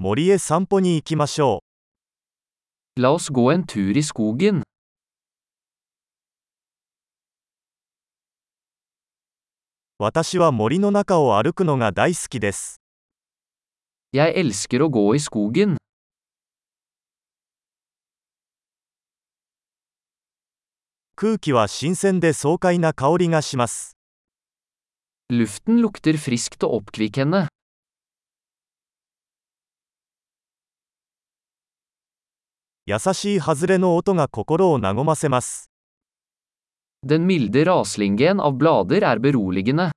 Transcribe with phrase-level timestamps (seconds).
[0.00, 1.64] 森へ散歩に行きましょ
[2.96, 4.60] La oss gå en tur i skogen.
[4.60, 4.62] う。
[9.98, 12.80] 私は森の中を歩くのが大好きです。
[14.12, 15.76] Jeg elsker å gå i skogen.
[21.16, 23.96] 空気は新鮮で爽快な香りがします。
[25.28, 27.48] Luften lukter friskt og oppkvikkende.
[32.90, 35.70] 優しい外れの音が心を和ませます。
[37.06, 39.90] Den milde raslingen av blader er beroligende.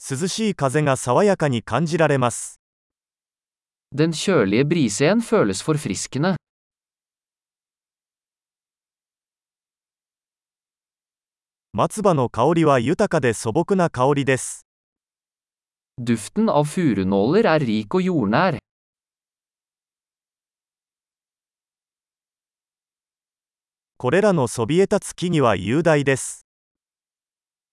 [0.00, 2.58] 涼しい風が爽やかに感じられます。
[3.94, 6.34] Den kjølige brisen føles forfriskende.
[11.72, 14.67] 松葉の香りは豊かで素朴な香りです。
[15.98, 18.58] Duften av furunåler er rik og jordnær.
[23.96, 26.46] これらのそびえ立つ木々は雄大です。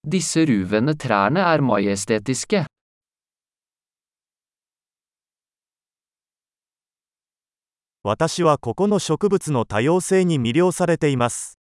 [0.03, 2.65] Disse ruvende trærne er majestetiske.
[8.01, 11.59] 私はここの植物の多様性に魅了されています。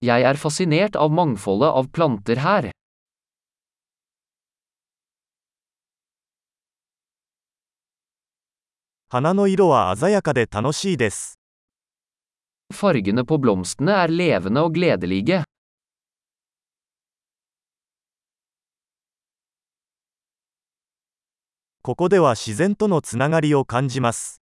[0.00, 2.70] Jeg er fascinert av mangfoldet av planter her.
[9.14, 11.38] 花の色は鮮やかで楽しいです。
[12.72, 15.44] Fargene på blomstene er levende og gledelige.
[21.82, 24.40] ここでは自然とのつながりを感じます。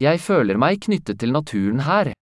[0.00, 2.14] Jeg føler meg knyttet til naturen her.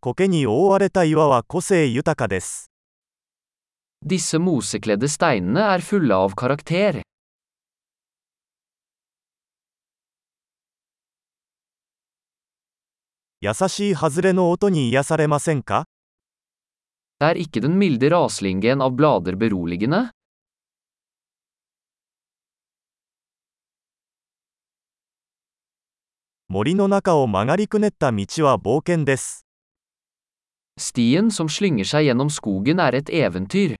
[0.00, 2.72] 苔に覆われた岩は個性豊かです。
[4.04, 7.00] Disse mosekledde steinene er fulle av karakter.
[17.20, 20.10] Er ikke den milde raslingen av blader beroligende?
[30.78, 33.74] Stien som slynger seg gjennom skogen er et eventyr.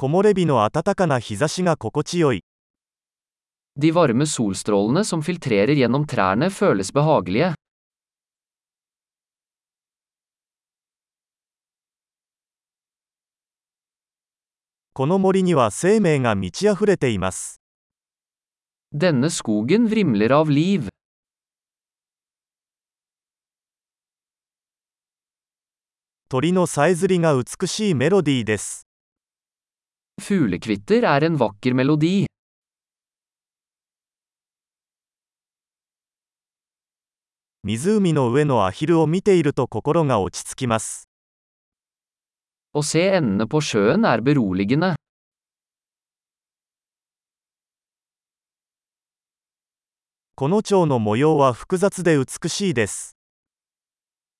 [0.00, 2.44] 木漏れ日の暖かな日差しが心地よい。
[3.74, 7.54] De varme solstrålene som filtrerer gjennom trærne føles behagelige.
[14.92, 17.60] この森には生命が満ち溢れています。
[18.94, 20.90] Denne skogen vrimler av liv.
[26.28, 28.87] 鳥のさえずりが美しいメロディーです。
[30.18, 32.26] Fuglekvitter er en vakker melodi.
[42.74, 44.94] Å se endene på sjøen er beroligende.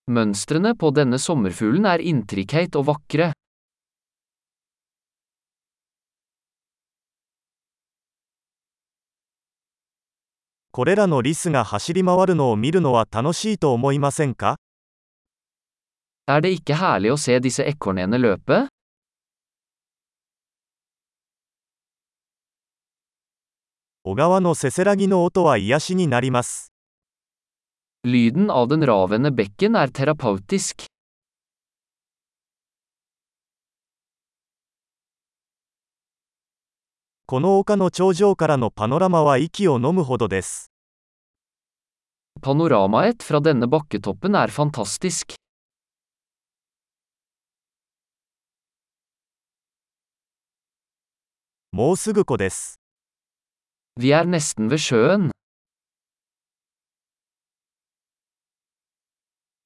[0.08, 3.32] Mønstrene på denne sommerfuglen er intrikate og vakre.
[10.78, 14.60] これらのリスが走り回るのを見るのは楽しいと思いませんか
[16.28, 18.68] Er det ikke herlig å se disse ekornene løpe?
[24.04, 26.72] 小川のせせらぎの音は癒しになります。
[28.06, 30.86] Lyden av den ravende bekken er terapeutisk.
[37.30, 40.72] この丘の頂上からのパノラマは息を呑むほどです。
[51.70, 52.80] もうすぐ子です。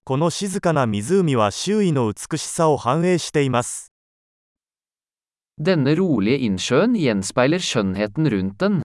[0.04, 3.91] この静かな湖は周囲の美しさを反映しています。
[5.62, 8.80] Denne rolige innsjøen gjenspeiler skjønnheten rundt den.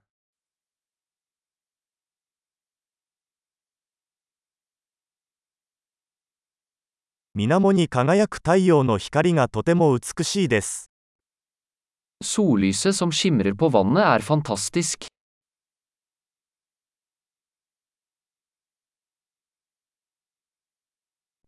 [12.22, 15.08] Sollyset som skimrer på vannet, er fantastisk.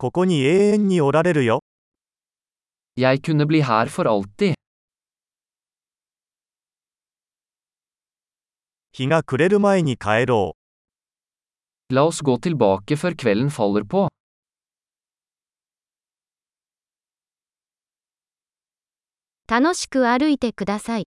[0.02, 1.60] ここに永遠におられるよ。
[2.96, 4.59] Jeg kunne bli her for alltid.
[9.00, 10.58] 日が暮れる前に帰ろ
[11.90, 11.94] う。
[11.94, 14.10] La oss gå tilbake før kvelden faller på.
[19.48, 21.10] 楽しく歩いてください。